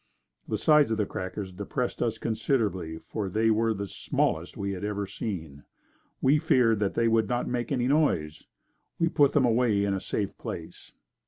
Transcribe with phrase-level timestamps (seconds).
[0.47, 4.83] The size of the crackers depressed us considerably for they were the smallest we had
[4.83, 5.63] ever seen.
[6.23, 8.47] We feared they would not make any noise.
[8.97, 10.93] We put them away in a safe place.